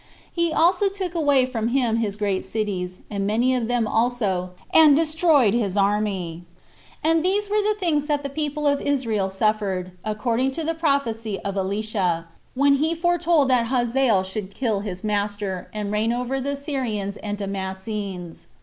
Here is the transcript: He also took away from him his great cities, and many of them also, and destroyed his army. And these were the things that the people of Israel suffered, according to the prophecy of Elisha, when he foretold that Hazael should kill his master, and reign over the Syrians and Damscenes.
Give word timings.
He 0.33 0.51
also 0.51 0.89
took 0.89 1.13
away 1.13 1.45
from 1.45 1.67
him 1.67 1.97
his 1.97 2.15
great 2.15 2.43
cities, 2.43 3.01
and 3.11 3.27
many 3.27 3.53
of 3.53 3.67
them 3.67 3.85
also, 3.87 4.49
and 4.73 4.95
destroyed 4.95 5.53
his 5.53 5.77
army. 5.77 6.41
And 7.03 7.23
these 7.23 7.51
were 7.51 7.61
the 7.61 7.75
things 7.79 8.07
that 8.07 8.23
the 8.23 8.29
people 8.29 8.65
of 8.65 8.81
Israel 8.81 9.29
suffered, 9.29 9.91
according 10.03 10.53
to 10.53 10.63
the 10.63 10.73
prophecy 10.73 11.39
of 11.41 11.55
Elisha, 11.55 12.25
when 12.55 12.77
he 12.77 12.95
foretold 12.95 13.51
that 13.51 13.67
Hazael 13.67 14.23
should 14.23 14.55
kill 14.55 14.79
his 14.79 15.03
master, 15.03 15.69
and 15.71 15.91
reign 15.91 16.11
over 16.11 16.41
the 16.41 16.55
Syrians 16.55 17.17
and 17.17 17.37
Damscenes. 17.37 18.47